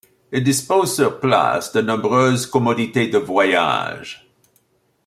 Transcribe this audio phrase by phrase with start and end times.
[0.31, 4.27] Il dispose sur place de nombreuses commodités de voyage.